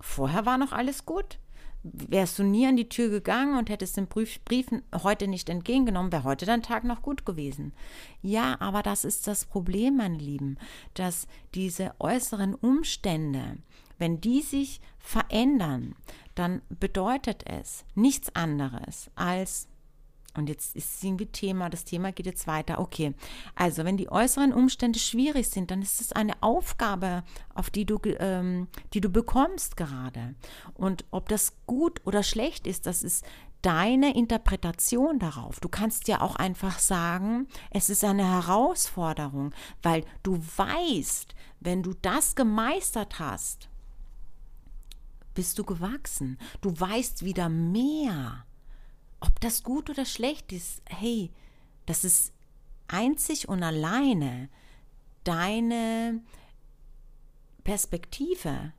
Vorher 0.00 0.46
war 0.46 0.58
noch 0.58 0.72
alles 0.72 1.04
gut. 1.04 1.38
Wärst 1.82 2.38
du 2.38 2.42
nie 2.42 2.66
an 2.66 2.76
die 2.76 2.88
Tür 2.88 3.08
gegangen 3.08 3.56
und 3.56 3.70
hättest 3.70 3.96
den 3.96 4.08
Brief, 4.08 4.40
heute 5.02 5.28
nicht 5.28 5.48
entgegengenommen, 5.48 6.10
wäre 6.10 6.24
heute 6.24 6.44
dein 6.44 6.62
Tag 6.62 6.84
noch 6.84 7.02
gut 7.02 7.24
gewesen. 7.24 7.72
Ja, 8.20 8.60
aber 8.60 8.82
das 8.82 9.04
ist 9.04 9.26
das 9.26 9.44
Problem, 9.44 9.96
meine 9.96 10.18
Lieben, 10.18 10.58
dass 10.94 11.28
diese 11.54 11.94
äußeren 12.00 12.54
Umstände, 12.54 13.58
wenn 13.96 14.20
die 14.20 14.42
sich 14.42 14.80
verändern, 14.98 15.94
dann 16.34 16.62
bedeutet 16.68 17.44
es 17.46 17.84
nichts 17.94 18.34
anderes 18.34 19.10
als 19.14 19.68
und 20.38 20.48
jetzt 20.48 20.76
ist 20.76 20.96
es 20.96 21.02
irgendwie 21.02 21.26
Thema, 21.26 21.68
das 21.68 21.84
Thema 21.84 22.12
geht 22.12 22.26
jetzt 22.26 22.46
weiter. 22.46 22.78
Okay, 22.78 23.14
also 23.54 23.84
wenn 23.84 23.96
die 23.96 24.10
äußeren 24.10 24.52
Umstände 24.52 24.98
schwierig 24.98 25.48
sind, 25.48 25.70
dann 25.70 25.82
ist 25.82 26.00
es 26.00 26.12
eine 26.12 26.42
Aufgabe, 26.42 27.24
auf 27.54 27.70
die 27.70 27.84
du, 27.84 27.98
ähm, 28.18 28.68
die 28.94 29.00
du 29.00 29.08
bekommst 29.08 29.76
gerade. 29.76 30.34
Und 30.74 31.04
ob 31.10 31.28
das 31.28 31.54
gut 31.66 32.00
oder 32.06 32.22
schlecht 32.22 32.66
ist, 32.66 32.86
das 32.86 33.02
ist 33.02 33.24
deine 33.62 34.14
Interpretation 34.16 35.18
darauf. 35.18 35.60
Du 35.60 35.68
kannst 35.68 36.06
ja 36.08 36.20
auch 36.20 36.36
einfach 36.36 36.78
sagen, 36.78 37.48
es 37.70 37.90
ist 37.90 38.04
eine 38.04 38.24
Herausforderung, 38.24 39.52
weil 39.82 40.04
du 40.22 40.38
weißt, 40.56 41.34
wenn 41.60 41.82
du 41.82 41.94
das 41.94 42.36
gemeistert 42.36 43.18
hast, 43.18 43.68
bist 45.34 45.58
du 45.58 45.64
gewachsen. 45.64 46.38
Du 46.60 46.78
weißt 46.78 47.24
wieder 47.24 47.48
mehr 47.48 48.44
ob 49.20 49.40
das 49.40 49.62
gut 49.62 49.90
oder 49.90 50.04
schlecht 50.04 50.52
ist, 50.52 50.82
hey, 50.86 51.30
das 51.86 52.04
ist 52.04 52.32
einzig 52.86 53.48
und 53.48 53.62
alleine 53.62 54.48
deine 55.24 56.20
Perspektive, 57.64 58.72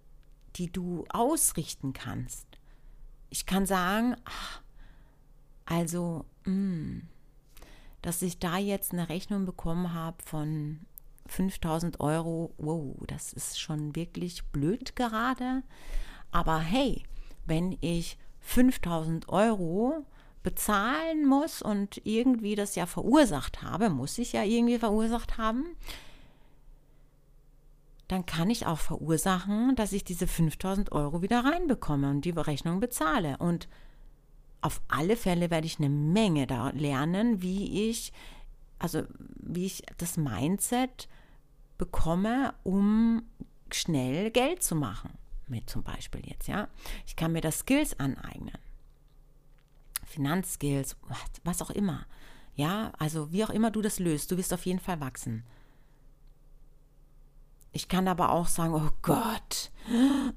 die 0.55 0.71
du 0.71 1.05
ausrichten 1.09 1.93
kannst. 1.93 2.47
Ich 3.29 3.45
kann 3.45 3.65
sagen, 3.65 4.15
ach, 4.25 4.61
also, 5.65 6.25
mh, 6.45 6.51
hm, 6.51 7.07
dass 8.01 8.21
ich 8.21 8.39
da 8.39 8.57
jetzt 8.57 8.93
eine 8.93 9.09
Rechnung 9.09 9.45
bekommen 9.45 9.93
habe 9.93 10.23
von 10.23 10.79
5000 11.27 11.99
Euro, 11.99 12.53
wow, 12.57 12.95
das 13.07 13.33
ist 13.33 13.59
schon 13.59 13.95
wirklich 13.95 14.43
blöd 14.45 14.95
gerade. 14.95 15.63
Aber 16.31 16.59
hey, 16.59 17.03
wenn 17.45 17.77
ich 17.81 18.17
5000 18.39 19.29
Euro 19.29 20.05
bezahlen 20.43 21.25
muss 21.25 21.61
und 21.61 22.01
irgendwie 22.05 22.55
das 22.55 22.75
ja 22.75 22.85
verursacht 22.85 23.61
habe, 23.61 23.89
muss 23.89 24.17
ich 24.17 24.33
ja 24.33 24.43
irgendwie 24.43 24.79
verursacht 24.79 25.37
haben, 25.37 25.65
dann 28.07 28.25
kann 28.25 28.49
ich 28.49 28.65
auch 28.65 28.79
verursachen, 28.79 29.75
dass 29.75 29.93
ich 29.93 30.03
diese 30.03 30.27
5000 30.27 30.91
Euro 30.91 31.21
wieder 31.21 31.45
reinbekomme 31.45 32.09
und 32.09 32.25
die 32.25 32.31
Berechnung 32.31 32.79
bezahle. 32.79 33.37
Und 33.37 33.69
auf 34.61 34.81
alle 34.87 35.15
Fälle 35.15 35.51
werde 35.51 35.67
ich 35.67 35.77
eine 35.77 35.89
Menge 35.89 36.47
da 36.47 36.69
lernen, 36.71 37.43
wie 37.43 37.89
ich, 37.89 38.11
also 38.79 39.03
wie 39.35 39.67
ich 39.67 39.83
das 39.97 40.17
Mindset 40.17 41.07
bekomme, 41.77 42.55
um 42.63 43.21
schnell 43.71 44.31
Geld 44.31 44.63
zu 44.63 44.75
machen. 44.75 45.11
Mit 45.47 45.69
zum 45.69 45.83
Beispiel 45.83 46.21
jetzt, 46.25 46.47
ja. 46.47 46.67
Ich 47.05 47.15
kann 47.15 47.31
mir 47.31 47.41
das 47.41 47.59
Skills 47.59 47.99
aneignen. 47.99 48.57
Finanzskills, 50.09 50.97
was 51.43 51.61
auch 51.61 51.69
immer. 51.69 52.05
Ja, 52.55 52.91
also 52.97 53.31
wie 53.31 53.45
auch 53.45 53.49
immer 53.49 53.71
du 53.71 53.81
das 53.81 53.99
löst, 53.99 54.31
du 54.31 54.37
wirst 54.37 54.53
auf 54.53 54.65
jeden 54.65 54.79
Fall 54.79 54.99
wachsen. 54.99 55.45
Ich 57.71 57.87
kann 57.87 58.07
aber 58.07 58.31
auch 58.31 58.47
sagen, 58.47 58.73
oh 58.73 58.89
Gott, 59.01 59.71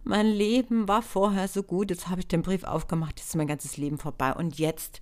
mein 0.05 0.27
Leben 0.27 0.87
war 0.87 1.03
vorher 1.03 1.49
so 1.49 1.63
gut, 1.63 1.91
jetzt 1.91 2.09
habe 2.09 2.21
ich 2.21 2.29
den 2.29 2.43
Brief 2.43 2.63
aufgemacht, 2.65 3.19
jetzt 3.19 3.31
ist 3.31 3.37
mein 3.37 3.47
ganzes 3.47 3.79
Leben 3.79 3.99
vorbei 3.99 4.35
und 4.35 4.59
jetzt, 4.59 5.01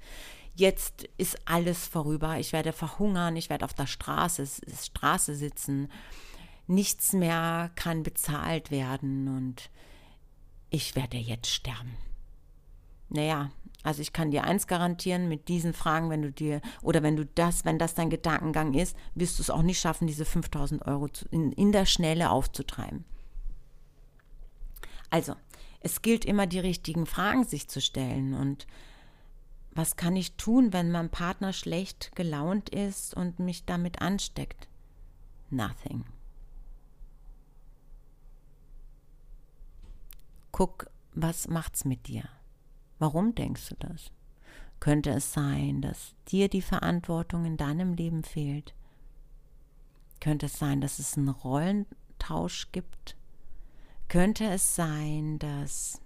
jetzt 0.55 1.09
ist 1.19 1.37
alles 1.45 1.89
vorüber. 1.89 2.39
Ich 2.39 2.53
werde 2.53 2.73
verhungern, 2.73 3.35
ich 3.37 3.51
werde 3.51 3.65
auf 3.65 3.75
der 3.75 3.89
Straße, 3.89 4.47
Straße 4.47 5.35
sitzen, 5.35 5.91
nichts 6.69 7.13
mehr 7.13 7.73
kann 7.75 8.05
bezahlt 8.05 8.71
werden 8.71 9.27
und 9.27 9.71
ich 10.71 10.95
werde 10.95 11.17
jetzt 11.17 11.51
sterben. 11.51 11.97
Naja, 13.09 13.51
also 13.83 14.03
ich 14.03 14.13
kann 14.13 14.31
dir 14.31 14.45
eins 14.45 14.67
garantieren, 14.67 15.29
mit 15.29 15.49
diesen 15.49 15.73
Fragen, 15.73 16.11
wenn 16.11 16.23
du 16.23 16.31
dir, 16.33 16.61
oder 16.83 17.03
wenn 17.03 17.17
du 17.17 17.25
das, 17.25 17.65
wenn 17.65 17.79
das 17.79 17.95
dein 17.95 18.11
Gedankengang 18.11 18.75
ist, 18.75 18.97
wirst 19.15 19.39
du 19.39 19.43
es 19.43 19.51
auch 19.51 19.63
nicht 19.63 19.81
schaffen, 19.81 20.07
diese 20.07 20.25
5000 20.25 20.87
Euro 20.87 21.09
in, 21.31 21.53
in 21.53 21.73
der 21.73 21.87
Schnelle 21.87 22.31
aufzutreiben. 22.31 23.05
Also, 25.09 25.35
es 25.81 26.03
gilt 26.03 26.25
immer, 26.25 26.47
die 26.47 26.59
richtigen 26.59 27.07
Fragen 27.07 27.45
sich 27.45 27.69
zu 27.69 27.81
stellen. 27.81 28.35
Und 28.35 28.67
was 29.73 29.97
kann 29.97 30.15
ich 30.15 30.37
tun, 30.37 30.73
wenn 30.73 30.91
mein 30.91 31.11
Partner 31.11 31.53
schlecht 31.53 32.15
gelaunt 32.15 32.69
ist 32.69 33.15
und 33.15 33.39
mich 33.39 33.65
damit 33.65 34.03
ansteckt? 34.03 34.69
Nothing. 35.49 36.05
Guck, 40.53 40.91
was 41.15 41.49
macht's 41.49 41.85
mit 41.85 42.07
dir? 42.07 42.29
Warum 43.01 43.35
denkst 43.35 43.71
du 43.71 43.75
das? 43.77 44.13
Könnte 44.79 45.11
es 45.11 45.33
sein, 45.33 45.81
dass 45.81 46.15
dir 46.29 46.49
die 46.49 46.61
Verantwortung 46.61 47.47
in 47.47 47.57
deinem 47.57 47.95
Leben 47.95 48.23
fehlt? 48.23 48.75
Könnte 50.21 50.47
es 50.47 50.59
sein, 50.59 50.83
dass 50.83 50.99
es 50.99 51.17
einen 51.17 51.31
Rollentausch 51.31 52.71
gibt? 52.73 53.17
Könnte 54.09 54.45
es 54.45 54.77
sein, 54.77 55.39
dass 55.39 56.03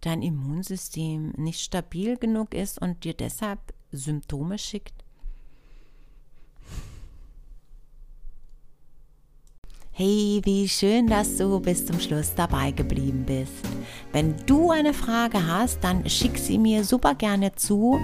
dein 0.00 0.22
Immunsystem 0.22 1.34
nicht 1.36 1.60
stabil 1.60 2.16
genug 2.16 2.52
ist 2.52 2.82
und 2.82 3.04
dir 3.04 3.14
deshalb 3.14 3.60
Symptome 3.92 4.58
schickt? 4.58 5.04
Hey, 9.92 10.40
wie 10.42 10.68
schön, 10.68 11.06
dass 11.06 11.36
du 11.36 11.60
bis 11.60 11.86
zum 11.86 12.00
Schluss 12.00 12.34
dabei 12.34 12.72
geblieben 12.72 13.24
bist. 13.24 13.69
Wenn 14.12 14.34
du 14.46 14.70
eine 14.70 14.92
Frage 14.94 15.46
hast, 15.46 15.82
dann 15.82 16.08
schick 16.08 16.38
sie 16.38 16.58
mir 16.58 16.84
super 16.84 17.14
gerne 17.14 17.54
zu. 17.54 17.98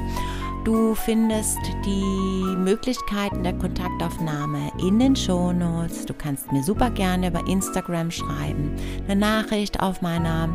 Du 0.64 0.96
findest 0.96 1.58
die 1.84 2.56
Möglichkeiten 2.56 3.44
der 3.44 3.52
Kontaktaufnahme 3.52 4.72
in 4.80 4.98
den 4.98 5.14
Shownotes. 5.14 6.06
Du 6.06 6.14
kannst 6.14 6.50
mir 6.50 6.62
super 6.62 6.90
gerne 6.90 7.28
über 7.28 7.46
Instagram 7.46 8.10
schreiben, 8.10 8.74
eine 9.04 9.14
Nachricht 9.14 9.80
auf 9.80 10.02
meiner 10.02 10.48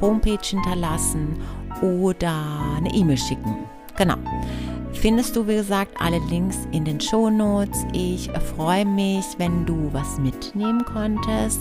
Homepage 0.00 0.38
hinterlassen 0.40 1.36
oder 1.82 2.32
eine 2.76 2.94
E-Mail 2.94 3.18
schicken. 3.18 3.56
Genau 3.96 4.18
findest 5.00 5.36
du, 5.36 5.46
wie 5.46 5.56
gesagt, 5.56 5.92
alle 5.98 6.18
Links 6.30 6.58
in 6.72 6.84
den 6.84 7.00
Show 7.00 7.30
Notes. 7.30 7.84
Ich 7.92 8.30
freue 8.56 8.84
mich, 8.84 9.24
wenn 9.38 9.66
du 9.66 9.90
was 9.92 10.18
mitnehmen 10.18 10.84
konntest. 10.84 11.60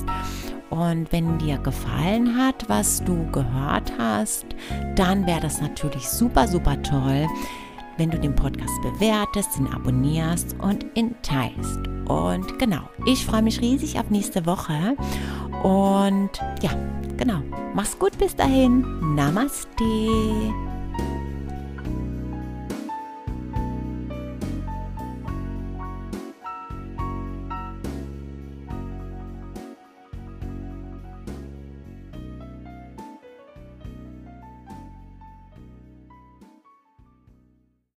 Und 0.70 1.12
wenn 1.12 1.38
dir 1.40 1.58
gefallen 1.60 2.38
hat, 2.38 2.68
was 2.68 3.04
du 3.04 3.26
gehört 3.32 3.92
hast, 3.98 4.46
dann 4.96 5.26
wäre 5.26 5.42
das 5.42 5.62
natürlich 5.62 6.08
super, 6.08 6.48
super 6.48 6.82
toll, 6.82 7.28
wenn 7.98 8.12
du 8.12 8.20
den 8.20 8.36
Podcast 8.36 8.74
bewertest, 8.82 9.58
ihn 9.58 9.68
abonnierst 9.68 10.56
und 10.60 10.86
ihn 10.96 11.16
teilst. 11.22 11.80
Und 12.08 12.60
genau, 12.60 12.90
ich 13.06 13.26
freue 13.26 13.42
mich 13.42 13.62
riesig 13.62 13.98
auf 14.00 14.10
nächste 14.10 14.46
Woche. 14.46 14.98
Und 15.64 16.30
ja, 16.62 16.72
genau, 17.18 17.42
mach's 17.74 17.98
gut 17.98 18.18
bis 18.18 18.36
dahin. 18.36 19.16
Namaste. 19.16 20.75